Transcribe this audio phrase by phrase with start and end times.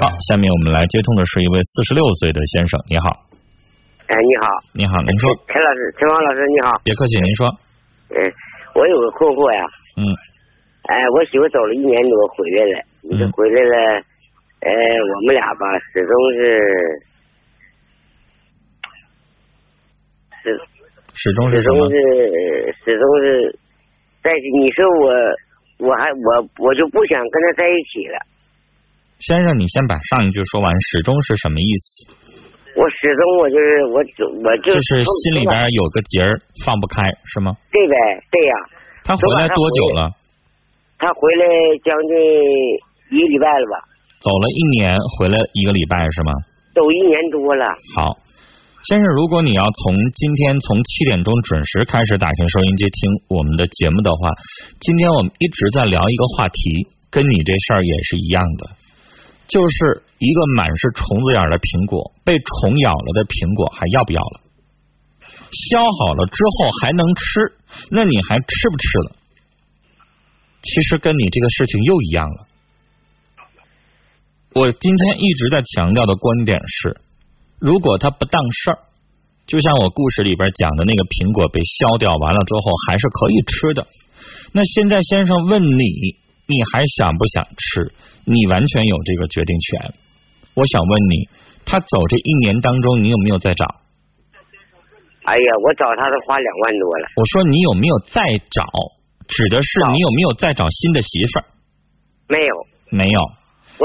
[0.00, 3.08] 好，下面我们来接通的是一位四十六岁的先生，你好。
[4.06, 4.46] 哎，你好。
[4.74, 5.30] 你好，您说。
[5.48, 6.78] 陈老师，陈芳老师，你好。
[6.84, 7.48] 别客气，您说。
[8.14, 8.16] 嗯，
[8.74, 9.66] 我有个困惑呀。
[9.96, 10.06] 嗯。
[10.86, 13.98] 哎，我媳妇走了一年多回来了，你这回来了，
[14.60, 16.38] 哎，我们俩吧，始终是
[20.44, 20.54] 是
[21.12, 21.58] 始终是？
[21.60, 21.96] 始终是
[22.84, 23.58] 始终是
[24.22, 24.30] 在
[24.62, 25.10] 你说我，
[25.78, 26.28] 我还我
[26.64, 28.18] 我就不想跟他在一起了。
[29.18, 32.16] 先生，你先把上一句说完，始终是什么意思？
[32.76, 33.96] 我始终我就是我
[34.44, 37.56] 我就就是心里边有个结儿放不开，是吗？
[37.72, 37.94] 对呗，
[38.30, 38.54] 对呀。
[39.04, 40.10] 他回来多久了？
[40.98, 41.44] 他回来
[41.84, 43.76] 将近一个礼拜了吧？
[44.20, 46.32] 走了一年，回来一个礼拜是吗？
[46.74, 47.64] 走一年多了。
[47.96, 48.12] 好，
[48.86, 54.30] 先生，如果你要从今天从七点钟准时开始打开收音机听我们的节目的话，
[54.78, 58.70] 今天我们一直在聊一个话题，跟你这事儿也是一样的。
[59.48, 64.46] 就是一个满是虫子眼的苹果，被虫咬了的苹果还要不要了？
[65.50, 67.58] 削好了之后还能吃，
[67.90, 69.18] 那你还吃不吃了？
[70.62, 72.46] 其实跟你这个事情又一样了。
[74.54, 77.02] 我今天一直在强调的观点是，
[77.66, 78.78] 如果他不当事儿，
[79.50, 83.82] 就像我故事里边讲的那个苹果被削掉完了之后还是可以吃的。
[84.54, 86.22] 那现在先生问你。
[86.48, 87.90] 你还想不想吃？
[88.22, 89.94] 你完全有这个决定权。
[90.54, 91.26] 我想问你，
[91.66, 93.66] 他走这一年当中，你有没有再找？
[95.24, 97.10] 哎呀，我找他都花两万多了。
[97.18, 98.22] 我说你有没有再
[98.54, 98.62] 找？
[99.26, 101.44] 指的是你有没有再找新的媳妇儿？
[102.28, 102.54] 没有，
[102.90, 103.20] 没有。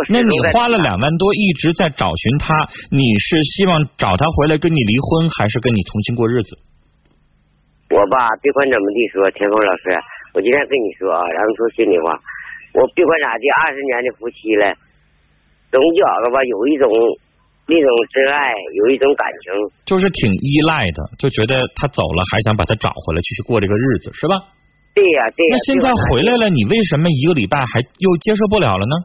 [0.09, 2.55] 那你花了两万多一直在找寻他，
[2.91, 6.57] 你是希望找他回来跟你离婚，还是跟你重新过日子？
[7.91, 9.91] 我吧，别管怎么地说，田峰老师，
[10.31, 12.15] 我今天跟你说啊，然后说心里话。
[12.71, 14.63] 我别管咋地，二十年的夫妻了，
[15.67, 16.87] 总觉着吧，有一种
[17.67, 19.51] 那种真爱，有一种感情，
[19.83, 24.39] 就是挺依赖的，就觉得他走了，还想把他找回来，继续过这个日子，是吧？
[24.95, 25.51] 对呀，对呀。
[25.51, 28.95] 那现在回来了，你为什么一个礼拜还又接受不了了呢？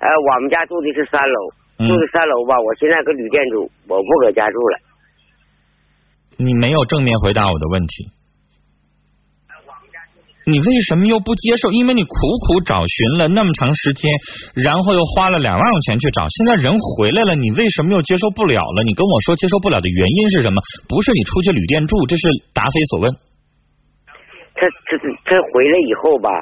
[0.00, 1.38] 呃，我们家住的是三楼，
[1.84, 4.74] 住的三楼吧，我现在搁旅店住，我不搁家住了。
[6.38, 8.08] 你没有正面回答我的问题。
[10.48, 11.70] 你为什么又不接受？
[11.70, 12.16] 因为你苦
[12.48, 14.10] 苦找寻了那么长时间，
[14.56, 18.82] 然后又花了两万块钱去找，现在人回来了，你为什么又接受不了了？
[18.82, 20.62] 你跟我说接受不了的原因是什么？
[20.88, 22.24] 不是你出去旅店住，这是
[22.54, 23.12] 答非所问。
[24.56, 24.96] 他他
[25.28, 26.32] 他回来以后吧，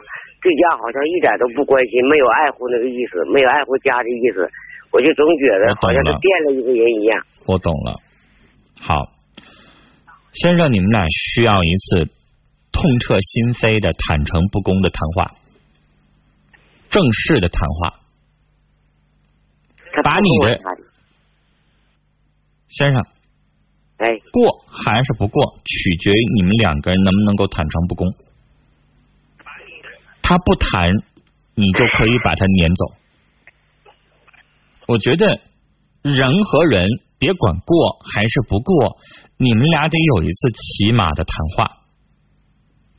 [0.41, 4.49] 对家好像一点都不关心，没有爱护那个意思，没有爱护家的意思，
[4.91, 7.25] 我就总觉得好像是变了一个人一样。
[7.47, 8.01] 我懂了。
[8.81, 9.13] 好，
[10.33, 12.13] 先生，你们俩需要一次。
[12.71, 15.35] 痛彻心扉的、坦诚不公的谈话，
[16.91, 17.99] 正式的谈话，
[20.05, 20.61] 把你的
[22.69, 23.03] 先生，
[23.97, 28.07] 哎，过还是不过，取决于你们两个人能不能够坦诚不公。
[30.29, 30.91] 他不谈，
[31.55, 32.85] 你就可以把他撵走。
[34.87, 35.41] 我觉得
[36.03, 38.99] 人和人，别管过还是不过，
[39.39, 41.79] 你们俩得有一次起码的谈话。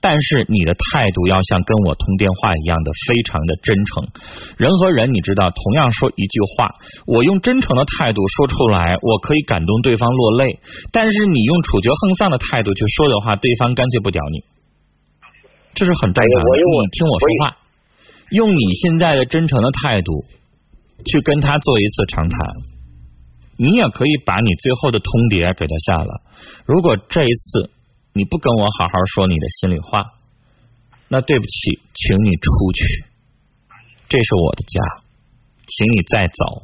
[0.02, 4.08] 但是你的态度要像跟我通电话一样的非常的真诚。
[4.58, 6.74] 人和人，你知道，同样说一句话，
[7.06, 10.58] 我用真诚的态度说出来，我可以感动对方落泪；
[10.92, 14.44] 但是你用处决横丧的态度去说的话，对方干脆不屌你。
[15.74, 16.50] 这是很正常的。
[16.58, 17.58] 你听我说话，
[18.32, 20.26] 用你现在的真诚的态度
[21.06, 22.40] 去跟他做一次长谈，
[23.58, 26.22] 你也可以把你最后的通牒给他下了。
[26.66, 27.72] 如果这一次。
[28.12, 30.14] 你不跟我好好说你的心里话，
[31.08, 33.06] 那对不起，请你出去。
[34.10, 34.82] 这是我的家，
[35.68, 36.64] 请你再走。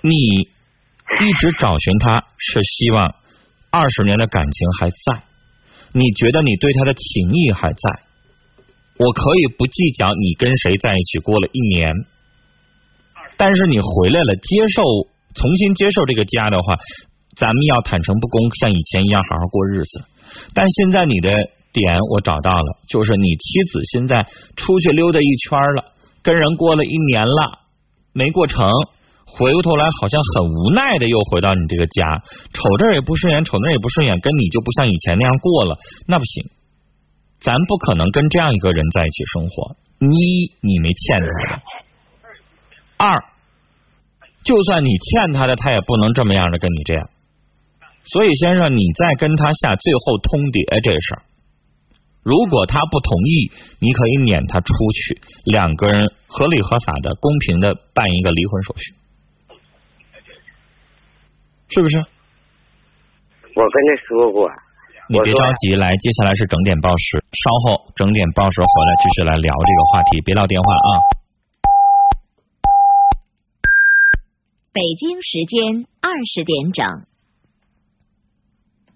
[0.00, 3.16] 你一直找寻他，是希望
[3.70, 5.26] 二十年的感情还在，
[5.94, 8.02] 你觉得你对他的情谊还在。
[8.98, 11.92] 我可以不计较你跟谁在一起过了一年，
[13.36, 14.82] 但是你回来了，接受
[15.34, 16.76] 重新接受这个家的话。
[17.34, 20.04] 咱们要坦诚不公，像以前一样好好过日子。
[20.52, 21.30] 但现在你的
[21.72, 25.92] 点我找到了，就是你妻子现在出去溜达一圈了，
[26.22, 27.60] 跟人过了一年了，
[28.12, 28.68] 没过成，
[29.26, 32.22] 回过头来好像很无奈的又回到你这个家，
[32.52, 36.50] 瞅这也不顺眼，瞅那也不顺眼，跟你就不像以前那样过了，那不行，
[37.40, 39.76] 咱不可能跟这样一个人在一起生活。
[40.00, 41.56] 一，你没欠他。
[41.56, 41.62] 的；
[42.98, 43.24] 二，
[44.42, 47.08] 就算你欠他的，他也不能这么样的跟你这样。
[48.04, 51.22] 所以，先生，你再跟他下最后通牒这事儿，
[52.24, 58.94] 如果他不同意，你可以撵他出去，两个人合理合法的、公平的办一个离婚手续，
[61.74, 61.96] 是不是？
[63.54, 64.50] 我跟他说过，
[65.08, 70.88] 你别着急，来，接下来是整点报时，稍后整点报时回来继续来聊这个话题，别撂电话啊。
[74.72, 77.11] 北京时间二十点整。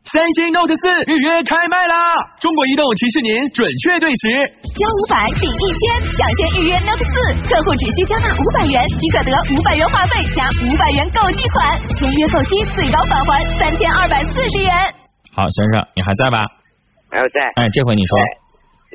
[0.07, 2.15] 三星 Note 四预约开卖啦！
[2.39, 4.31] 中国移动提示您准确对时，
[4.79, 5.83] 交五百抵一千，
[6.15, 7.15] 抢先预约 Note 四，
[7.51, 14.71] 客户只需交纳五百元即可得五百元话费加五百元购机款，签约购机最高返还三千二百四十元。
[15.35, 16.39] 好，先生，你还在吧？
[17.11, 17.43] 还在。
[17.59, 18.15] 哎，这回你说。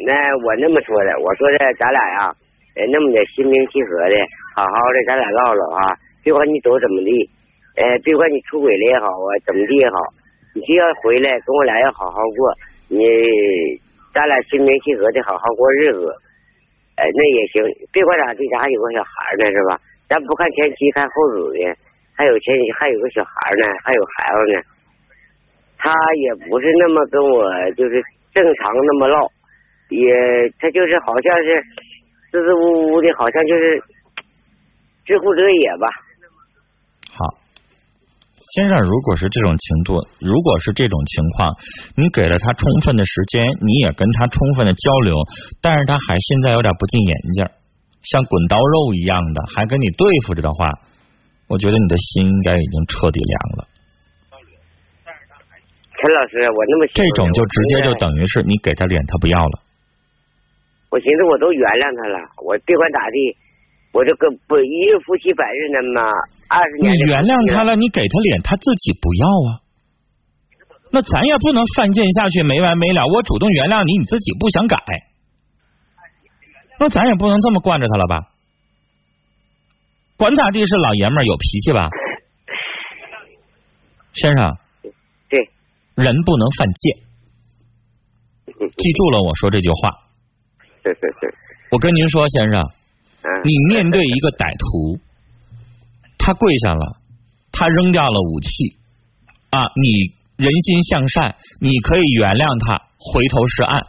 [0.07, 0.15] 那
[0.47, 2.31] 我那么说的，我说的，咱俩呀，
[2.79, 4.15] 哎，那么的心平气和的，
[4.55, 5.91] 好好的，咱俩唠唠啊，
[6.23, 7.11] 别管你走怎么地，
[7.83, 10.20] 哎，别管你出轨了也好啊，怎么地也好。
[10.53, 12.53] 你就要回来跟我俩要好好过，
[12.89, 12.99] 你
[14.13, 16.13] 咱俩心平气和的好好过日子，
[16.95, 17.63] 哎，那也行。
[17.93, 19.09] 别管咋地，咱还有个小孩
[19.39, 19.79] 呢，是吧？
[20.09, 21.75] 咱不看前妻看后子的，
[22.15, 24.61] 还有前还有个小孩呢，还有孩子呢。
[25.77, 29.25] 他也不是那么跟我就是正常那么唠，
[29.89, 30.13] 也
[30.59, 31.63] 他就是好像是
[32.31, 33.81] 支支吾吾的，好像就是
[35.05, 35.87] 知乎者也吧。
[38.51, 41.55] 先生，如果是这种情度，如果是这种情况，
[41.95, 45.15] 你给了他充分的时间，你也跟他充分的交流，
[45.63, 47.47] 但是他还现在有点不进眼镜，
[48.03, 50.67] 像滚刀肉一样的，还跟你对付着的话，
[51.47, 53.71] 我觉得你的心应该已经彻底凉了。
[55.95, 59.63] 陈老师，我那么这种就直接就等于是你给他脸，他不要了。
[60.89, 63.37] 我寻思我都原谅他了，我别管咋地，
[63.93, 66.03] 我这个不一日夫妻百日恩嘛。
[66.81, 69.49] 你原谅他了，你给他脸，他自己不要啊。
[70.91, 73.07] 那咱也不能犯贱下去，没完没了。
[73.07, 74.75] 我主动原谅你，你自己不想改，
[76.79, 78.27] 那咱也不能这么惯着他了吧？
[80.17, 81.89] 管咋地是老爷们儿，有脾气吧？
[84.11, 84.57] 先生，
[85.29, 85.39] 对，
[85.95, 86.97] 人不能犯贱，
[88.75, 90.03] 记住了我说这句话。
[91.71, 92.69] 我跟您说，先生，
[93.45, 94.99] 你面对一个歹徒。
[96.21, 97.01] 他跪下了，
[97.51, 98.77] 他扔掉了武器
[99.49, 99.59] 啊！
[99.75, 103.81] 你人心向善，你可以原谅他，回头是岸。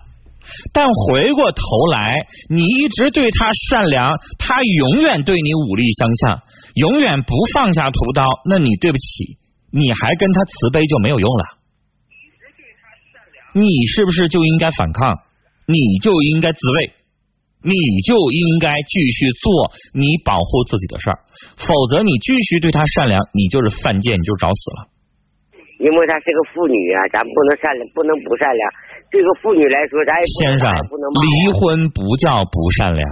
[0.72, 1.62] 但回过头
[1.92, 6.42] 来，你一直对他善良，他永远对你武力相向，
[6.74, 8.24] 永远不放下屠刀。
[8.48, 9.38] 那你对不起，
[9.70, 11.44] 你还跟他慈悲就没有用了。
[13.54, 15.20] 你是不是就应该反抗？
[15.66, 16.92] 你就应该自卫。
[17.62, 21.18] 你就应该继续做你保护自己的事儿，
[21.56, 24.78] 否则你继续对他善良，你就是犯贱，你就找死了。
[25.82, 28.62] 因为她是个妇女啊，咱不能善良，不能不善良。
[29.10, 31.28] 对个妇女来说，咱也先生，离
[31.58, 33.04] 婚不叫不善良，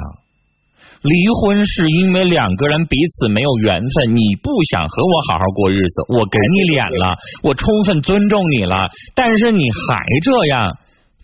[1.03, 10.79] 离婚是因为两个人彼此没有缘分，你不想和我好好过日子，我给你脸了，我充分尊重你了，但是你还这样，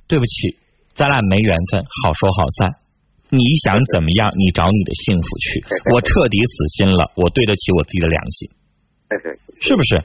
[0.09, 0.59] 对不起，
[0.95, 2.86] 咱俩没缘分，好说好散。
[3.31, 4.31] 你想怎么样？
[4.37, 5.61] 你找你的幸福去。
[5.95, 8.51] 我彻底死心了，我对得起我自己的良心，
[9.61, 9.97] 是不是？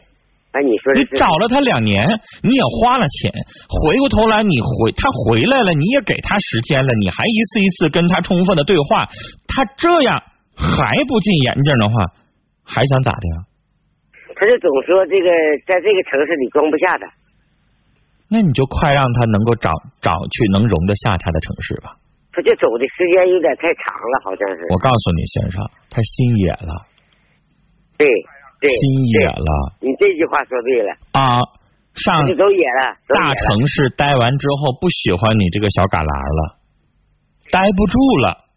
[0.52, 1.96] 哎，你说你找了他两年，
[2.44, 3.32] 你也花了钱，
[3.70, 9.08] 回过头来你回他回来了，你也给他时间了，你还一次一次跟他充分的对话，
[9.48, 10.24] 他这样
[10.58, 12.12] 还不进眼镜的话，
[12.66, 13.36] 还想咋的呀？
[14.36, 15.30] 他就总说这个
[15.68, 17.08] 在这个城市里装不下他，
[18.28, 21.96] 那你就快让他能够找找去能容得下他的城市吧。
[22.32, 24.64] 他就走的时间有点太长了，好像是。
[24.72, 26.88] 我告诉你，先生，他心野了。
[27.98, 28.08] 对
[28.60, 28.72] 对。
[28.72, 28.80] 心
[29.20, 29.52] 野了。
[29.82, 30.96] 你这句话说对了。
[31.12, 31.44] 啊，
[31.94, 32.96] 上都野了。
[33.08, 36.58] 大城市待完之后，不喜欢你这个小旮旯了，
[37.52, 38.48] 待不住了。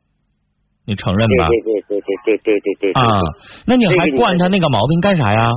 [0.87, 1.49] 你承认吧？
[1.49, 3.03] 对对对对对对对对。
[3.03, 3.23] 啊，
[3.67, 5.51] 那你还惯他那个毛病干啥呀？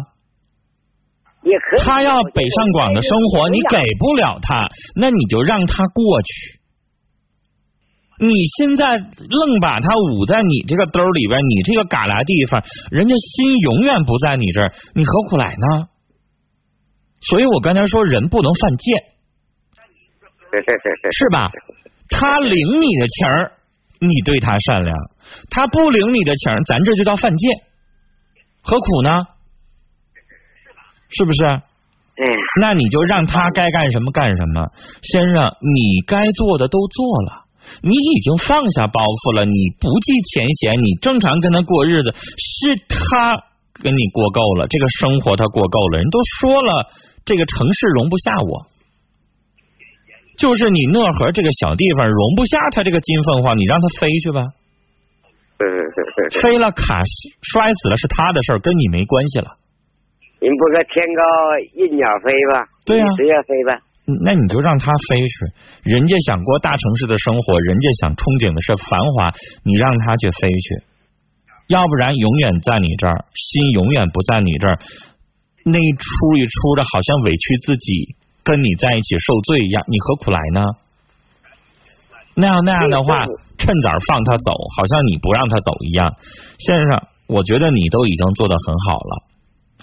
[1.43, 1.79] 也可以。
[1.85, 6.59] 他要北上广的生活，你给不了他，那你就让他过去。
[8.19, 15.89] 你现在愣把他捂在你这个兜里边，你这个旮旯地方，人家心永远不在你这儿，你何苦来呢？
[17.21, 18.93] 所以我刚才说，人不能犯贱，
[21.13, 21.49] 是吧？
[22.09, 23.51] 他领你的情儿，
[23.99, 24.95] 你对他善良；
[25.49, 27.61] 他不领你的情儿，咱这就叫犯贱，
[28.61, 29.09] 何苦呢？
[31.09, 31.45] 是不是？
[32.19, 32.25] 嗯
[32.59, 34.71] 那你就让他该干什么干什么，
[35.03, 37.46] 先生，你该做的都做了。
[37.81, 43.43] 你已经放下包袱了，你不计前嫌，你正常跟他过日子，是他
[43.73, 45.99] 跟你过够了，这个生活他过够了。
[45.99, 46.89] 人都说了，
[47.25, 48.65] 这个城市容不下我，
[50.37, 54.41] 就是你讷河这个小地方容不下他这个金凤凰，你让他飞去吧。
[56.41, 57.01] 飞了卡
[57.41, 59.57] 摔死了是他的事儿，跟你没关系了。
[60.39, 61.21] 人不说天高
[61.73, 62.65] 任鸟飞吧？
[62.85, 63.81] 对呀你随便飞吧。
[64.07, 65.35] 那你就让他飞去，
[65.83, 69.35] 人家想过大城市的生活，人家想憧憬的是繁华，
[69.67, 70.79] 你让他去飞去，
[71.67, 74.79] 要不然永远在你这儿，心永远不在你这儿，
[75.67, 76.07] 那一出
[76.39, 78.15] 一出的，好像委屈自己，
[78.47, 80.63] 跟你在一起受罪一样，你何苦来呢？
[82.31, 83.27] 那样那样的话，
[83.59, 86.15] 趁早放他走，好像你不让他走一样。
[86.63, 89.27] 先生，我觉得你都已经做得很好了，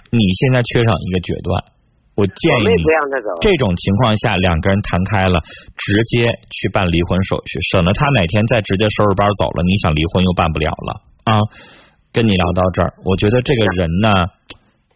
[0.09, 1.65] 你现在缺少一个决断。
[2.15, 2.83] 我建议你。
[3.41, 5.41] 这种情况下，两个人谈开了，
[5.77, 11.39] 直接去办离婚手续，省得他哪天再直接收拾包走了，你想离婚又办不了了啊！
[12.13, 14.09] 跟你聊到这儿，我觉得这个人呢，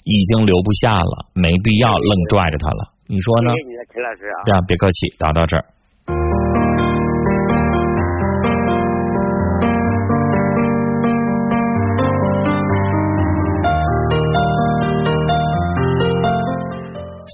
[0.05, 3.63] 已经留不下了，没必要愣拽着他了，你说呢谢？
[3.63, 4.39] 谢你的，陈老师啊。
[4.47, 5.65] 对啊，别客气，聊到这儿。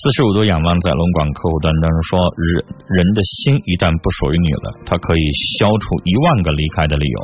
[0.04, 2.60] 四十五度仰望在龙广客户端当中说，人
[2.92, 5.24] 人的心一旦不属于你了，它可以
[5.56, 7.18] 消除一万个离开的理由。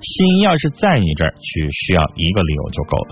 [0.00, 3.10] 心要是在你这儿，只需要一个理由就够了。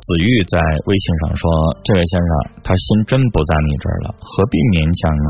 [0.00, 1.44] 子玉在微信上说
[1.84, 2.30] ：“这位先生，
[2.62, 5.26] 他心真不在你这儿了，何必勉强呢？”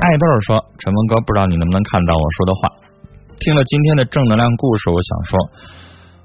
[0.00, 2.70] 爱豆说：“陈文哥，不知道你能不能看到我说的话？
[3.36, 5.38] 听了今天的正能量故事，我想说，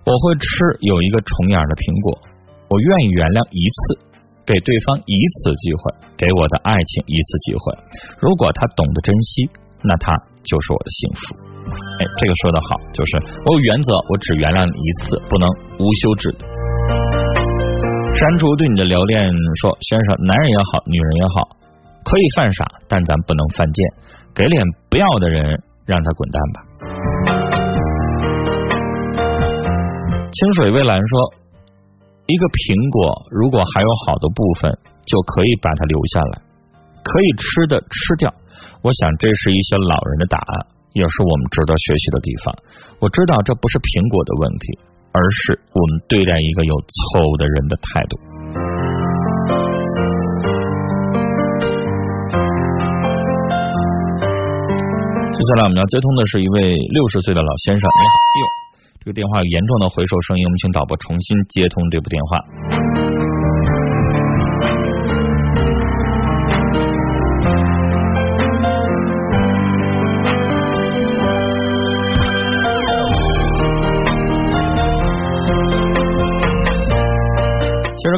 [0.05, 0.47] 我会吃
[0.81, 2.17] 有一个重眼的苹果，
[2.69, 3.99] 我愿意原谅一次，
[4.45, 5.81] 给对方一次机会，
[6.17, 7.63] 给我的爱情一次机会。
[8.17, 9.45] 如果他懂得珍惜，
[9.83, 11.21] 那他就是我的幸福。”
[11.99, 13.11] 哎，这个说的好，就是
[13.45, 15.47] 我有原则，我只原谅你一次，不能
[15.79, 16.45] 无休止的。
[18.13, 21.55] 删除对你的留恋说，先生，男人也好，女人也好，
[22.03, 23.79] 可以犯傻，但咱不能犯贱。
[24.35, 26.57] 给脸不要的人，让他滚蛋吧。
[30.33, 31.13] 清水蔚蓝说，
[32.27, 34.69] 一个苹果如果还有好的部分，
[35.07, 36.41] 就可以把它留下来，
[37.01, 38.33] 可以吃的吃掉。
[38.83, 40.67] 我想这是一些老人的答案。
[40.93, 42.53] 也是我们值得学习的地方。
[43.01, 44.77] 我知道这不是苹果的问题，
[45.09, 48.13] 而是我们对待一个有错误的人的态度。
[55.33, 58.45] 接下来我们要接通的是一位六十岁的老先生，你好，哎呦，
[59.01, 62.82] 这个电话有严重的回收声音，我们请导播重新接通这部电话。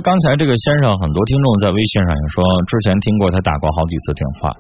[0.05, 4.53] 刚才这个先生，很多听众在微信上也说，之前听过他打过好几次电话，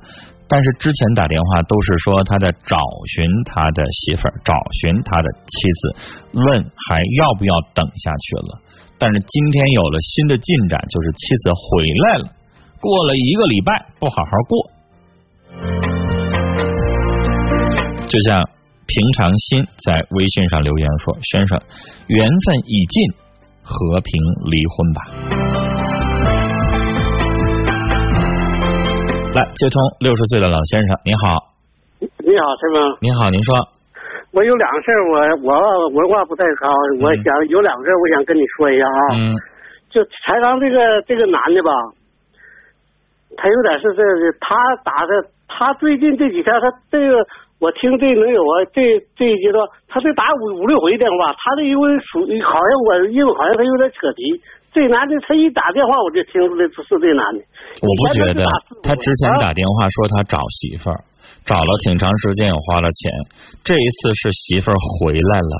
[0.49, 2.81] 但是之前打电话都是说他在找
[3.13, 5.93] 寻他的媳妇儿，找寻他的妻子，
[6.33, 8.57] 问还要不要等下去了。
[8.97, 12.33] 但是今天有了新的进展，就是妻子回来了，
[12.81, 14.57] 过了一个礼拜不好好过，
[18.09, 18.41] 就像
[18.89, 21.61] 平常心在微信上留言说：“先生，
[22.07, 23.13] 缘分已尽。”
[23.65, 24.13] 和平
[24.45, 25.01] 离婚吧。
[29.35, 31.51] 来接通六十岁的老先生，你好，
[32.23, 32.97] 你好，陈峰。
[33.01, 33.53] 你好，您说，
[34.31, 39.01] 我有两个事儿，我我文化不太高，我想有两个事儿，我想跟你说一下啊。
[39.17, 39.35] 嗯
[39.95, 41.71] 就才刚这个这个男的吧，
[43.37, 47.25] 他有点是这个，他打的，他最近这几天他这个，
[47.59, 54.35] 我听这能有啊，这这一阶段，他这打五五六回电话，他这因为属于好像我因为好像他有点扯皮，
[54.75, 57.39] 这男的他一打电话我就听出来是是这男的。
[57.79, 58.43] 我不觉得
[58.83, 60.99] 他之前啊打电话说他找媳妇儿，
[61.47, 63.11] 找了挺长时间也花了钱，
[63.63, 65.53] 这一次是媳妇儿回来了，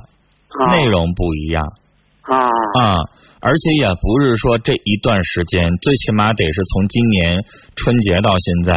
[0.52, 1.64] 啊内容不一样
[2.28, 2.36] 啊
[2.80, 3.00] 啊。
[3.46, 8.74] 而且也不是说这一段时间，最起码得是从今年春节到现在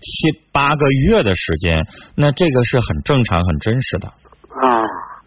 [0.00, 4.08] 七八个月的时间，那这个是很正常、很真实的。
[4.08, 4.64] 啊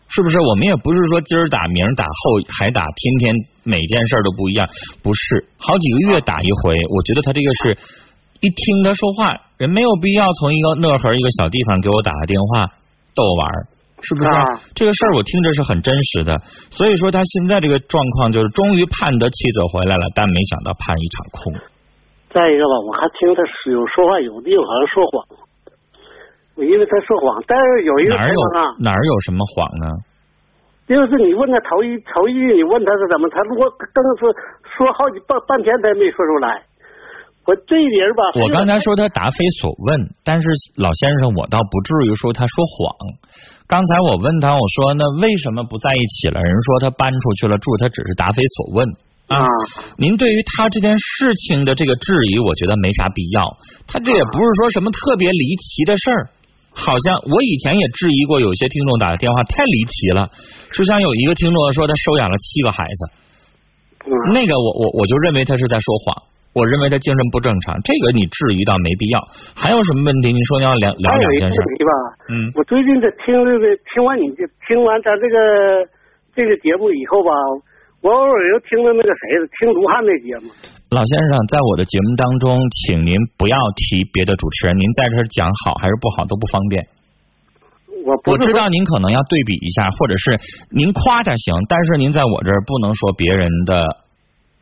[0.10, 0.40] 是不是？
[0.40, 4.70] 我们也不是说今儿打、明儿打、后还打，天天每件事儿都不一样，
[5.02, 6.78] 不是，好几个月打一回。
[6.94, 7.78] 我觉得他这个是
[8.40, 12.68] 一听他说话，人没有必要从一个讷河一个小地方给我打个电话，
[13.16, 13.66] 逗玩儿，
[14.04, 14.30] 是不是？
[14.30, 16.40] 啊这个事儿我听着是很真实的，
[16.70, 21.54] 所以说他现在这个状况就是终于盼得妻子回来了，但没想到盼一场空。
[22.34, 25.14] 再一个吧，我还听他有说话，有的地方好像说谎，
[26.58, 28.42] 我因为他说谎，但是有一个哪儿有
[28.82, 29.86] 哪儿有什么谎呢？
[30.84, 34.34] 就是你问他头一头一句，你问他是怎么，他如果更是
[34.76, 36.60] 说好几半半天，他也没说出来。
[37.46, 40.48] 我这一点吧，我刚才说他答非所问，但是
[40.80, 42.96] 老先生，我倒不至于说他说谎。
[43.68, 46.40] 刚才我问他，我说那为什么不在一起了？
[46.42, 48.88] 人说他搬出去了住，他只是答非所问
[49.34, 49.42] 啊。
[49.42, 49.48] 啊
[49.98, 53.58] 您对于他这件事情的这个质疑，我觉得没啥必要。
[53.88, 56.30] 他这也不是说什么特别离奇的事儿，
[56.74, 60.30] 好像我以前也质疑过，有些听众打的电话太离奇了，
[60.72, 63.02] 就像有一个听众说他收养了七个孩子，
[64.06, 64.12] 嗯。
[64.34, 66.24] 那个我我我就认为他是在说谎，
[66.54, 69.22] 我认为他精神不正常，这个你质疑倒没必要。
[69.54, 70.34] 还有什么问题？
[70.34, 71.92] 你说你要聊聊两件事，题吧，
[72.30, 72.52] 嗯。
[72.56, 75.38] 我最近在听这个，听完你这听完咱这个
[76.36, 77.30] 这个节目以后吧，
[78.04, 80.52] 我偶尔又听了那个谁的，听卢汉那节目。
[80.92, 86.84] 老先生，在我的节目当中，请您不要提别的主持人，您在这儿讲好还是不好都不方便。
[88.04, 90.36] 我不我知道您可能要对比一下，或者是
[90.68, 93.88] 您夸他行，但是您在我这儿不能说别人的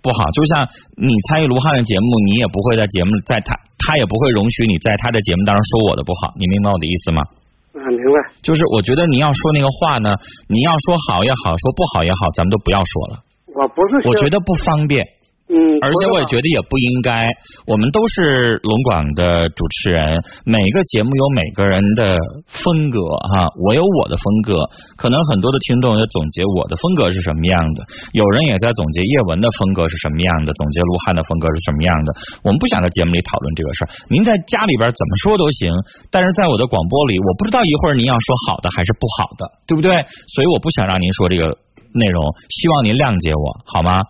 [0.05, 0.29] 不好。
[0.38, 0.69] 就像
[1.01, 7.25] 你参与卢汉的节目，你也不会在节目在他他也不会容许你在他的节目当中说我的不好，你明白我的意思吗？
[7.74, 8.21] 啊，明白。
[8.45, 10.13] 就是我觉得你要说那个话呢，
[10.45, 13.25] 你要说好也好，说不好也好，咱们都不要说了。
[13.55, 15.05] 我不是我觉得不方便。
[15.51, 17.27] 嗯，而且我也觉得也不应该，
[17.67, 20.15] 我们都是龙广的主持人，
[20.48, 22.15] 每个节目有每个人的
[22.48, 23.03] 风格
[23.36, 24.63] 哈，我有我的风格，
[24.96, 27.84] 可能很多的听众也总结我的风格是什么样的，
[28.15, 32.15] 有人也在总结叶文的风格是什么样的，总结卢汉的风格是什么样的。
[32.48, 35.67] 我们不想在节目里讨论这个事儿，您在家里边怎么说都行，
[36.08, 40.00] 但是在我的广播里，我不知道一会儿您要说好的还是不好的，对不对？
[40.31, 41.60] 所以我不想让您说这个
[41.93, 44.03] 内容，希望您谅解我好吗？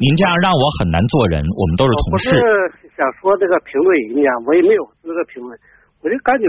[0.00, 2.34] 您这样让我很难做人，我们都是同事。
[2.34, 2.42] 是
[2.98, 5.54] 想说这个评论人家，我也没有资格评论，
[6.02, 6.46] 我就感觉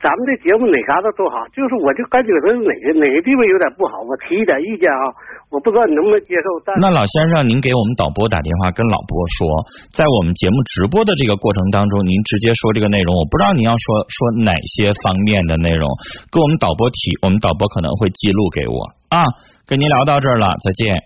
[0.00, 5.12] 咱们这节目哪嘎达都好，就是我就感觉他哪个哪个地方有点不好，我提一点意见啊，
[5.52, 9.44] 我不知道你能不能接受，但那老先生，您给我们导播打电话跟老播说，
[9.92, 15.84] 在我们节目直播的这个过程当中，您直接说这个内容，我不知道您要说说哪些方面的内容，
[16.32, 19.22] 跟我们导播提，我们导播可能会记录给我啊。
[19.66, 20.96] 跟您聊到这儿了，再见。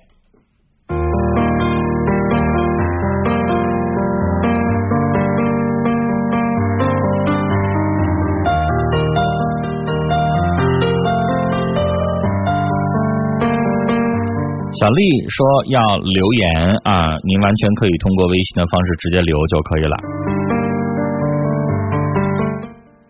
[14.74, 19.96] 小丽说要留言啊，您完全可以通过微信的方式直接留就可以了。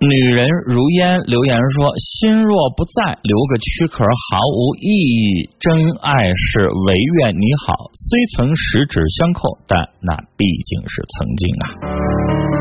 [0.02, 5.48] 女人如烟留言说：“心若不在，留个躯壳毫无意义。
[5.60, 12.51] 真爱是唯愿你好，虽曾十指相扣，但那毕竟是曾经啊。”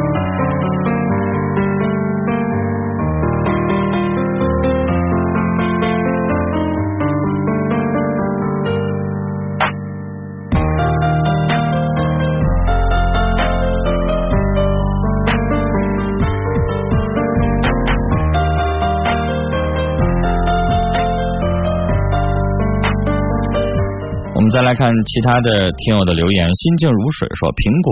[24.72, 27.92] 来看其他的听友的留言，心静如水说：“苹果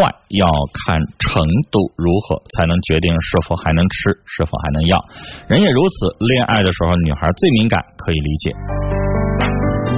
[0.00, 4.96] 坏要看程度如何，才能决定是否还能吃，是否还能要。
[5.44, 8.48] 人也如此，恋爱的时候女孩最敏感，可以理解。”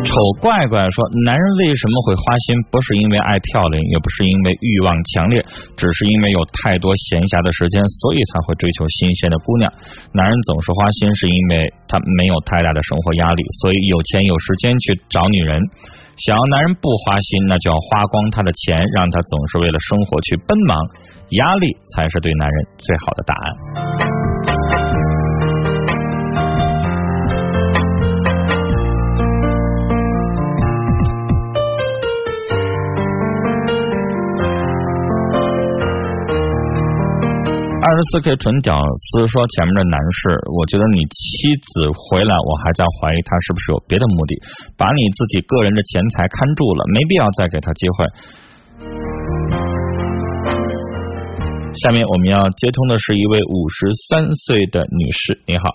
[0.03, 0.11] 丑
[0.43, 2.59] 怪怪说：“男人为什么会花心？
[2.67, 5.39] 不是因为爱漂亮，也不是因为欲望强烈，
[5.79, 9.71] 只是因为有太多闲暇的时间，所以才会追求新鲜的姑娘。
[10.11, 15.63] 男人总是花心，是因为他没有太大的生活压力，所以有钱有时间去找女人。
[16.27, 20.77] 想要男人不花心，那就要花光他的钱，让他总是为了生活去奔忙，
[21.31, 24.09] 压力才是对男人最好的答案。”
[37.99, 44.39] 十四 K 纯屌丝说：“前面的男士，我觉得你妻子回来，我还在怀疑他是不是有别的目的，
[44.79, 48.07] 把你自己个人的钱财看住了，没必要再给他机会。”
[51.83, 55.67] 下面我们要接通的是一位五十三岁的女士，你好，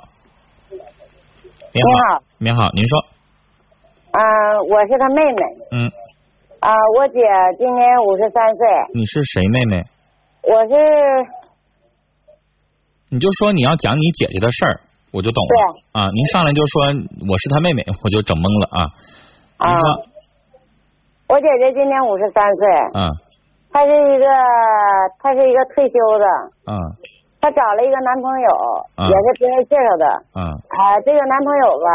[0.71, 0.79] 你
[1.75, 2.99] 你好，你好，您说，
[4.15, 4.23] 啊、
[4.71, 5.43] 我是她妹妹，
[5.75, 5.91] 嗯，
[6.61, 7.19] 啊、我姐
[7.59, 8.63] 今年五十三岁，
[8.95, 9.83] 你是谁妹妹？
[10.43, 10.73] 我是
[13.13, 14.81] 你就说你要讲你姐姐的事儿，
[15.13, 15.53] 我就懂了。
[15.93, 16.89] 啊，您上来就说
[17.29, 18.79] 我是她妹妹， 我就整懵了啊。
[19.61, 19.69] 啊。
[21.29, 22.65] 我姐姐今年五十三岁。
[22.97, 23.13] 嗯。
[23.69, 24.25] 她是一个，
[25.21, 26.25] 她是一个退休的。
[26.65, 26.73] 嗯。
[27.37, 28.49] 她找了一个男朋友，
[29.05, 30.05] 也是别人介绍的。
[30.33, 30.41] 嗯。
[30.73, 31.89] 啊，这个男朋友吧，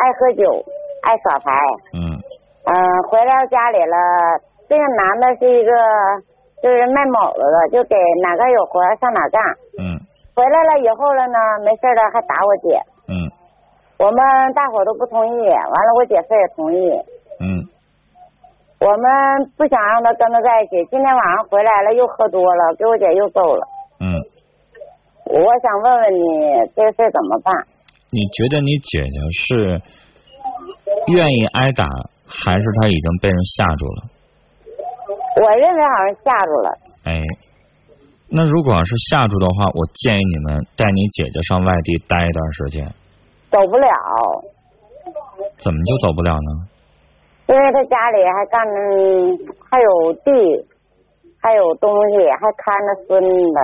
[0.16, 0.48] 喝酒，
[1.04, 1.52] 爱耍牌。
[1.92, 2.16] 嗯。
[2.64, 2.72] 嗯，
[3.12, 3.96] 回到家里了，
[4.64, 5.72] 这个男的是一个，
[6.64, 7.92] 就是卖卯子的，就给
[8.24, 9.36] 哪个有活上哪干。
[9.76, 9.93] 嗯。
[10.34, 12.78] 回来了以后了呢，没事了还打我姐。
[13.08, 13.30] 嗯。
[13.96, 14.18] 我们
[14.52, 16.90] 大伙都不同意，完了我姐夫也同意。
[17.40, 17.62] 嗯。
[18.80, 19.06] 我们
[19.56, 20.84] 不想让他跟他在一起。
[20.90, 23.66] 今天晚上回来了，又喝多了，给我姐又揍了。
[24.00, 24.20] 嗯。
[25.24, 26.26] 我想问问你，
[26.74, 27.54] 这事怎么办？
[28.10, 29.80] 你觉得你姐姐是
[31.14, 31.86] 愿意挨打，
[32.26, 34.02] 还是她已经被人吓住了？
[35.42, 36.70] 我认为好像吓住了。
[38.34, 38.36] 哎。
[38.36, 42.86] 那如果要是吓住的话，我建议你们带你姐姐上外地待一段时间。
[43.50, 43.86] 走不了。
[45.58, 46.50] 怎么就走不了呢？
[47.46, 48.74] 因为他家里还干着，
[49.70, 50.66] 还有地，
[51.40, 53.56] 还有东西，还看着孙子。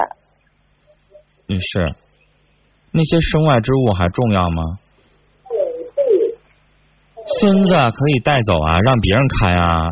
[1.47, 1.95] 女士，
[2.93, 4.63] 那些身外之物还重要吗？
[7.27, 9.89] 孙子可以带走啊，让别人看啊。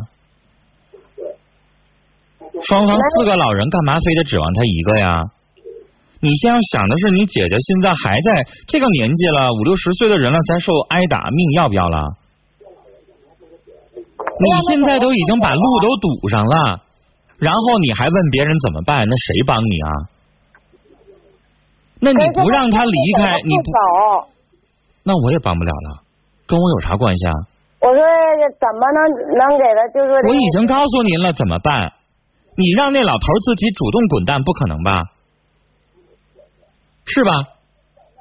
[2.67, 5.23] 双方四个老人干嘛非得指望他一个呀？
[6.21, 12.17] 你现在想的是你姐姐现在还在这个年纪了，五六十岁的人了，再受挨打，命要不要了？
[14.19, 16.83] 你现在都已经把路都堵上了，
[17.39, 19.07] 然后你还问别人怎么办？
[19.07, 19.91] 那谁帮你啊？
[22.01, 23.71] 那你不让他离开，你不，
[25.05, 26.03] 那我也帮不了了，
[26.49, 27.35] 跟我有啥关系啊？
[27.81, 28.03] 我说
[28.59, 28.99] 怎么能
[29.39, 29.87] 能给他？
[29.95, 31.93] 就说我已经告诉您了，怎么办？
[32.59, 35.05] 你让那老头自己主动滚蛋，不可能吧？
[37.07, 37.31] 是吧？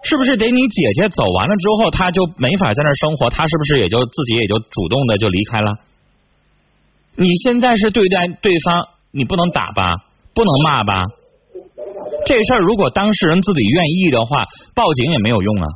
[0.04, 3.32] 是不是得你姐姐走完了之后，他就没法在那生活？
[3.32, 5.74] 他是不是也就自己也就主动的就离开了？
[7.16, 10.94] 你现在是对待对方，你不能打吧，不能骂吧？
[12.28, 14.46] 这事儿如果当事人自己愿意的话，
[14.76, 15.68] 报警也没有用啊。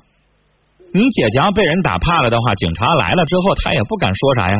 [0.94, 4.56] 你姐姐要被人打怕了的话，警察来了之后，他也不敢说啥呀。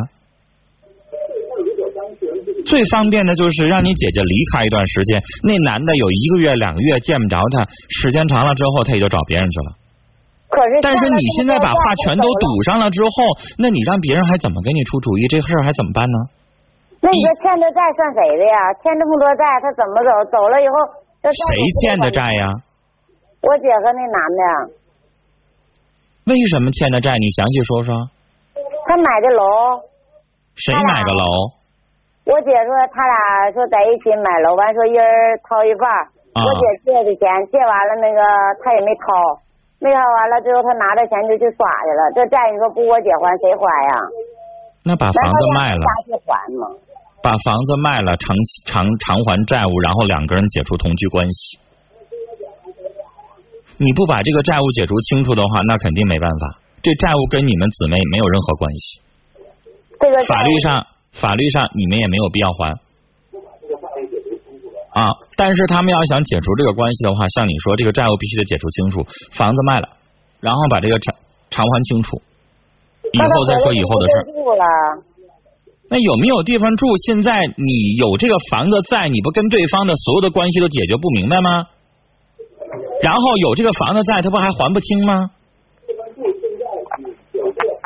[2.64, 9.76] 最方便的就是让你姐姐离开一段时间，那男的有一个月、两个月见不着她，时间长了之后，他也就找别人去了。
[10.48, 13.10] 可是，但是你现在把话全都堵上了之后，
[13.58, 15.26] 那你让别人还怎么给你出主意？
[15.28, 16.18] 这事儿还怎么办呢？
[17.00, 18.56] 那你说欠的债算谁的呀？
[18.78, 20.10] 欠这么多债，他怎么走？
[20.30, 20.76] 走了以后，
[21.24, 22.52] 谁欠的债呀？
[23.42, 24.42] 我姐和那男的。
[26.30, 27.16] 为什么欠的债？
[27.18, 28.10] 你详细说说。
[28.86, 29.42] 他买的楼。
[30.54, 31.24] 谁买的楼？
[32.24, 35.04] 我姐说他俩说在一起买楼，完说一人
[35.42, 35.90] 掏一半。
[36.32, 38.22] 我姐借的钱，借完了那个
[38.62, 39.10] 他也没掏，
[39.82, 42.02] 没掏完了之后他拿着钱就去耍去了。
[42.14, 43.94] 这债你说不我姐还谁还呀？
[44.86, 45.84] 那把房子卖了。
[46.06, 46.70] 去还吗？
[47.22, 48.34] 把房子卖了偿
[48.66, 51.58] 偿偿还债务，然后两个人解除同居关系。
[53.82, 56.62] 你不把这个债务解除清楚的话，那肯定没办法。
[56.80, 59.02] 这债务跟你们姊妹没有任何关系。
[59.98, 60.86] 这个法律上。
[61.12, 62.76] 法律上你们也没有必要还
[64.92, 69.88] 啊，但是他们要想解除这个关系的话，像你说这个债务必须得解除清楚，房子卖了，
[70.40, 71.14] 然后把这个偿
[71.48, 72.20] 偿还清楚，
[73.12, 74.26] 以后再说以后的事儿。
[75.88, 76.86] 那有没有地方住？
[76.96, 81.66] 现在你有这个房子在，你不跟对方的所有的关系都解决不明白吗？
[83.02, 85.30] 然后有这个房子在，他不还还不清吗？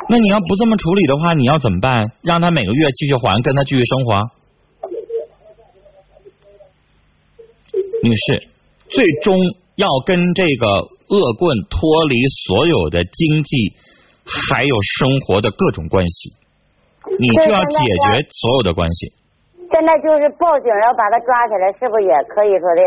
[0.09, 2.11] 那你要不这么处理的话，你要怎么办？
[2.21, 4.31] 让他每个月继续还，跟他继续生活？
[8.03, 8.47] 女士，
[8.87, 9.35] 最终
[9.75, 10.67] 要跟这个
[11.09, 12.15] 恶棍脱离
[12.47, 13.75] 所有的经济
[14.23, 16.31] 还有生活的各种关系，
[17.19, 19.11] 你就要解决所有的关系。
[19.69, 22.81] 现在就是报警要把他抓起来，是不是也可以说的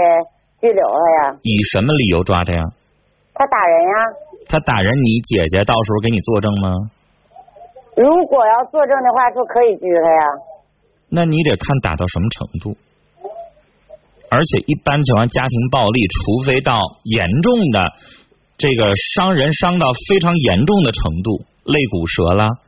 [0.63, 1.37] 拘留他呀？
[1.43, 2.65] 以什么理由抓他呀？
[3.35, 3.93] 他打人呀？
[4.49, 6.73] 他打人，你姐姐到时候给你作证吗？
[7.97, 10.23] 如果要作证的话，就可以拘他呀。
[11.09, 12.77] 那你得看打到什么程度，
[14.31, 17.93] 而且一般情况家庭暴力，除非到严重的
[18.57, 22.63] 这个伤人伤到非常严重的程度，肋骨折了。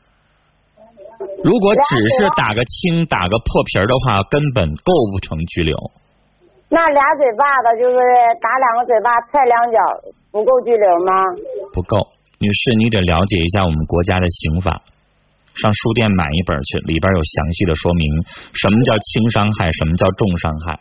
[1.44, 5.76] 如果只是打个青、打个破皮儿的话，根本构不成拘留。
[6.68, 7.96] 那俩嘴巴子就是
[8.42, 9.78] 打两个嘴巴，踹两脚，
[10.32, 11.12] 不够拘留吗？
[11.72, 14.82] 不够，女士，你得了解一下我们国家的刑法。
[15.54, 18.08] 上书店买一本去，里边有详细的说明，
[18.54, 20.80] 什么叫轻伤害，什么叫重伤害。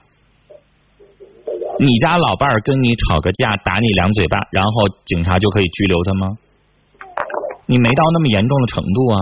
[1.80, 6.38] 你家老伴儿跟你吵个架，打你两嘴巴，然后警察就可以拘留他吗？
[7.66, 9.18] 你没到那么严重的程度啊。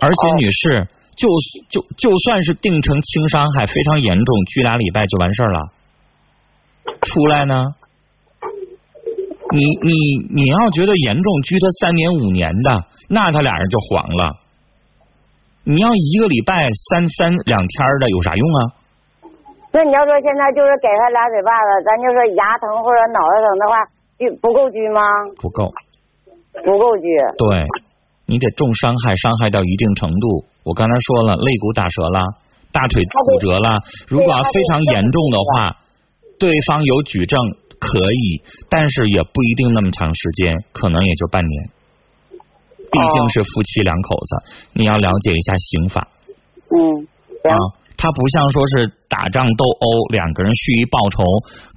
[0.00, 1.28] 而且，女士，就
[1.68, 5.60] 就就算是定成轻伤害，非常严重，拘俩礼拜就完事儿了。
[7.02, 7.74] 出来呢？
[9.52, 9.92] 你你
[10.30, 14.36] 你要觉得严重，拘他三年五年的，那他俩人就黄了。
[15.64, 16.54] 你要一个礼拜
[16.90, 18.60] 三三两天的，有啥用啊？
[19.72, 23.74] 那你要说现在就是给他俩嘴巴子，咱就说牙疼或者脑袋疼的话，
[24.18, 25.00] 拘不够拘吗？
[25.38, 25.70] 不够，
[26.64, 27.06] 不够拘。
[27.38, 27.66] 对，
[28.26, 30.44] 你得重伤害，伤害到一定程度。
[30.64, 32.18] 我刚才说了，肋骨打折了，
[32.72, 33.78] 大腿骨折了。
[34.08, 35.76] 如果要非常严重的话，
[36.38, 37.38] 对方有举证
[37.80, 41.70] 可以，但是也不一定那么长时间，可能也就半年。
[42.92, 44.30] 毕竟是夫妻两口子，
[44.74, 46.08] 你要了解一下刑法。
[46.68, 47.08] 嗯。
[47.40, 47.56] 啊，
[47.96, 51.24] 他不像说是打仗斗殴，两个人蓄意报仇，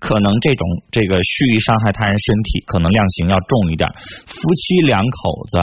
[0.01, 3.87] 可能这种这个蓄意伤害他人身体，可能量刑要重一点。
[4.27, 5.57] 夫妻两口子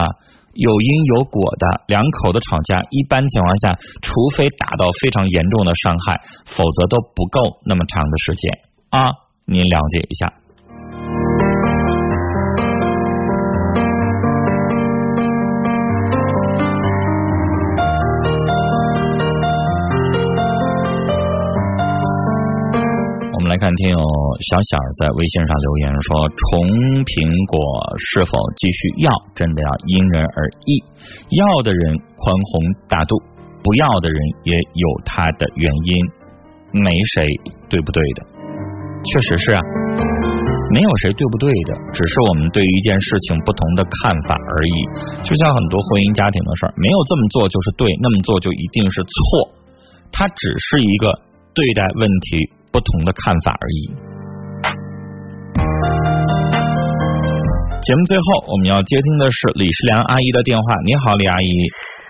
[0.53, 8.51] 有因有果的，两口子吵架，一般情况下，除非打到非常严重的伤害，否则都不够那么长的时间
[8.89, 9.20] 啊。
[9.45, 10.33] 您了解一下。
[23.33, 26.61] 我们来看，听友小小在微信上留言说：“重
[27.03, 27.57] 苹果
[27.97, 30.77] 是否继续要，真的要因人而异。
[31.35, 33.17] 要的人宽宏大度，
[33.63, 36.05] 不要的人也有他的原因，
[36.71, 37.25] 没谁
[37.67, 38.30] 对不对的。
[39.01, 39.61] 确实是啊，
[40.69, 44.77] 没有谁对不对的，只是我们对于一件事情不同的看法而已。
[45.25, 49.51] 就像很多婚姻家庭的事儿，没有这么做就是对，那么做就一定是错。
[50.11, 51.13] 它只是一个
[51.53, 53.91] 对待问题。”不同的看法而已。
[57.83, 60.63] 节目最后，我们要接听的是李世良阿姨的电话。
[60.87, 61.51] 你好，李阿姨。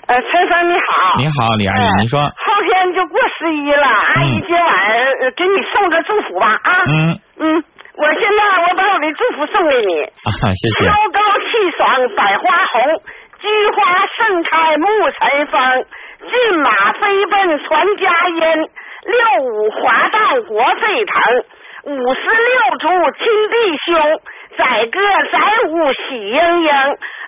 [0.05, 1.17] 呃，陈生你好。
[1.17, 2.21] 你好，李阿姨，您说。
[2.21, 2.50] 后
[2.81, 6.83] 天就过十一了，阿姨今晚给你送个祝福吧啊。
[6.87, 7.19] 嗯。
[7.37, 7.63] 嗯，
[7.95, 10.01] 我现在我把我的祝福送给你。
[10.01, 10.85] 啊，谢谢。
[10.85, 13.01] 秋高气爽，百花红，
[13.39, 15.85] 菊花盛开沐晨风，
[16.27, 18.69] 骏马飞奔传佳音。
[19.03, 21.21] 六五华诞国沸腾，
[21.85, 24.21] 五十六族亲弟兄，
[24.57, 24.99] 载歌
[25.31, 25.39] 载
[25.69, 26.71] 舞喜盈盈，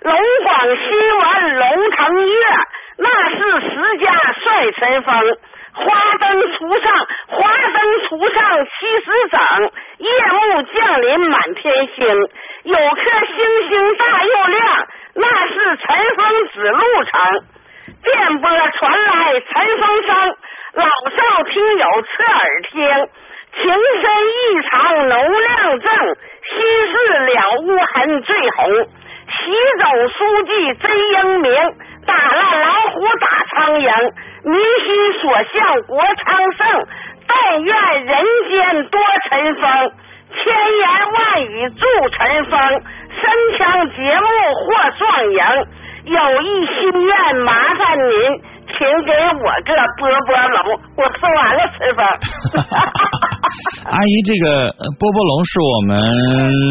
[0.01, 2.33] 龙广新闻龙腾跃，
[2.97, 3.38] 那是
[3.69, 5.38] 十家帅陈锋。
[5.75, 12.06] 花灯初上，花灯初上七时整，夜幕降临满天星，
[12.63, 17.43] 有颗星星大又亮，那是陈锋指路程。
[18.03, 20.36] 电波传来陈风声。
[20.75, 23.10] 老少听友侧耳听，
[23.62, 26.15] 情深意长浓亮正，
[26.49, 28.88] 心事了无痕最红。
[29.29, 31.53] 习总书记真英明，
[32.05, 33.89] 打了老虎打苍蝇，
[34.43, 34.87] 民心
[35.21, 35.55] 所向
[35.87, 36.61] 国昌盛，
[37.27, 37.71] 但愿
[38.05, 38.11] 人
[38.49, 38.53] 间
[38.89, 39.63] 多尘风，
[40.33, 40.41] 千
[40.79, 42.53] 言万语祝尘风，
[43.19, 43.21] 声
[43.57, 43.61] 腔
[43.91, 44.27] 节目
[44.59, 44.65] 获
[44.97, 45.39] 壮赢，
[46.05, 47.11] 有一心愿
[47.43, 48.53] 麻烦您。
[48.65, 50.57] 请给我个波波龙，
[50.97, 52.01] 我送完了吃饭。
[53.85, 55.91] 阿姨，这个波波龙是我们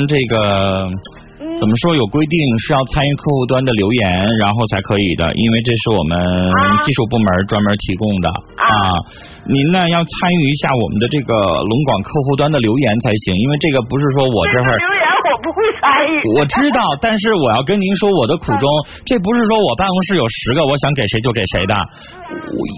[0.09, 0.35] 这个
[1.59, 4.03] 怎么说有规定是要参与客户端的留言，
[4.39, 6.19] 然后才可以的，因为这是我们
[6.83, 8.99] 技术部门专门提供的啊。
[9.47, 14.79] 您呢要参与一下我们的这个龙广客户端的留言才行，因为这个不是说我这会儿。
[15.43, 18.69] 不会参与， 我知道，但是我要跟您说我的苦衷，
[19.05, 21.75] 这不是说我办公室有十个，我想给谁就给谁的，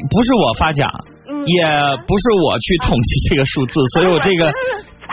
[0.09, 0.89] 不是我发奖，
[1.45, 1.61] 也
[2.07, 4.53] 不是我去统计这个数字，所以我这个。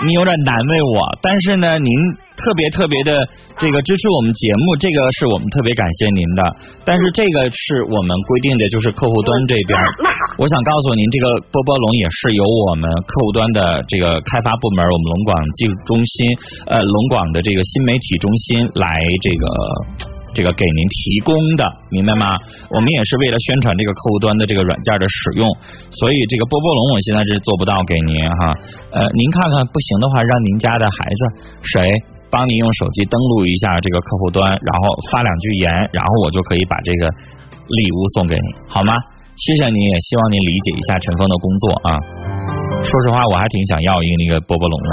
[0.06, 1.94] 你有点难为我，但是呢，您
[2.36, 6.42] 特别特别的这个支持我们节目，这个是我们特别感谢您的。
[6.84, 9.78] 但是这个是我们规定的，就是客户端这边。
[10.42, 16.26] 我想告诉您，这个波波龙也是由我们客户端的这个开发部门，我们龙广技术中心，
[16.66, 18.88] 呃，龙广的这个新媒体中心来
[19.22, 20.11] 这个。
[20.34, 22.40] 这个给您提供的，明白吗？
[22.72, 25.44] 我们也是为了宣传这个客户端的这个软件的使用，
[25.92, 28.56] 所以这个波波龙我现在是做不到给您哈。
[28.96, 31.22] 呃，您看看不行的话，让您家的孩子
[31.62, 31.80] 谁
[32.32, 38.96] 帮您用手机登录一下这个客户端，然后发两句言，然后我就可以把这个礼物送给你，好吗？
[39.36, 42.00] 谢谢您，也希望您理解一下陈峰的工作啊。
[42.84, 44.92] 说实话，我还挺想要一个那个波波龙的，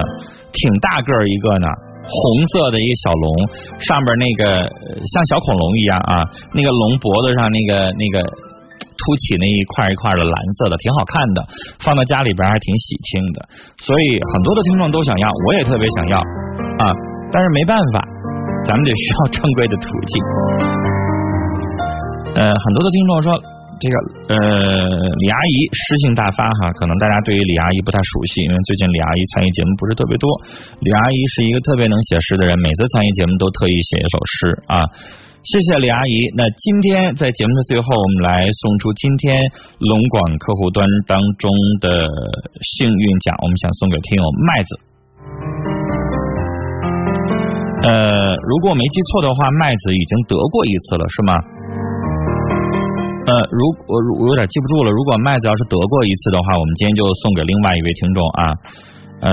[0.53, 1.69] 挺大个儿一个呢。
[2.09, 3.29] 红色的一个小龙，
[3.77, 6.25] 上边那个像小恐龙一样啊，
[6.57, 11.45] 那个龙脖子上那个那个凸起那一块一块的蓝色的，挺好看的，
[11.85, 13.45] 放到家里边还挺喜庆的。
[13.79, 16.85] 所以很多的听众都想要，我也特别想要啊，
[17.31, 18.01] 但是没办法，
[18.65, 20.13] 咱们得需要正规的途径。
[22.35, 23.58] 呃，很多的听众说。
[23.81, 23.95] 这个
[24.29, 30.27] 呃，李阿姨诗性大发哈，可能大家对于李阿姨不太熟悉，因为最近李阿姨参与节目不是特别多。
[30.81, 34.83] 李阿姨是一个特别能写诗的人，每次参与节目都特意写一首诗啊。
[35.47, 36.15] 谢谢李阿姨。
[36.35, 39.41] 那今天在节目的最后，我们来送出今天
[39.79, 41.49] 龙广客户端当中
[41.81, 42.11] 的
[42.61, 44.71] 幸运奖，我们想送给听友麦子。
[47.87, 51.33] 呃，如果我没记错的话，麦子已经得过一次了，是吗？
[53.29, 53.93] 呃，如我
[54.25, 54.91] 我有点记不住了。
[54.91, 58.43] 如果麦子要是得过一次的话，我们今天就送给另外一位听众啊。
[59.21, 59.29] 呃，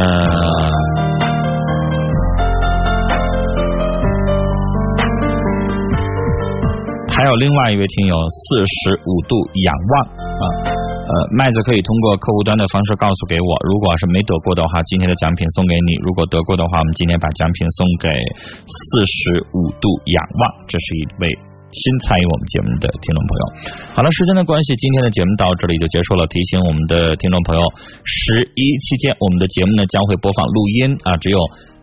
[7.08, 10.03] 还有另外一位听友四十五度仰望
[10.43, 10.45] 啊。
[11.08, 13.47] 呃，麦子可以通过客户端的方式告诉给我。
[13.63, 18.10] 如果是没得过的话，今天的奖品送给你；如果得过的话，我们今天把奖品送给
[18.67, 20.51] 四十五度仰望。
[20.67, 21.55] 这是一位。
[21.76, 23.44] 新参与我们节目的听众朋友，
[23.92, 26.24] 好了，时间的关系，今天的节目到这里就结束了。
[26.32, 27.62] 提醒我们的听众朋友，
[28.08, 31.38] 十一期间我们的节目呢将会播放录音啊，只有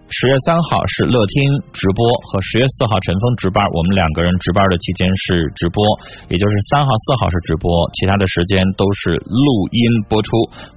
[0.08, 1.36] 十月三号是乐听
[1.76, 5.84] 直播和十月四号陈峰值班，我们两个人值班的期间是直播，
[6.32, 7.68] 也就是三号、四号是直播，
[8.00, 10.30] 其他的时间都是录音播出，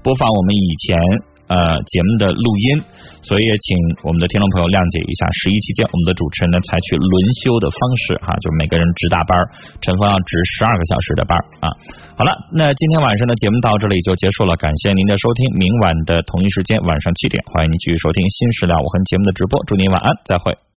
[0.03, 0.99] 播放我们以前。
[1.45, 2.81] 呃，节目的录音，
[3.21, 3.67] 所以也请
[4.01, 5.29] 我们的听众朋友谅解一下。
[5.29, 9.37] 十一期间，我们的主持人呢采取轮休的方式哈，就是每个人值大班，
[9.77, 11.69] 陈峰要值十二个小时的班啊。
[12.17, 15.53] 好了，那今天晚上的节目到这里就结束了，感谢您的收听。
[15.53, 19.61] 明晚的同一时间，晚上七点，欢迎您继续收听新时了我和节目的直播。
[19.69, 20.65] 祝您晚安，再会。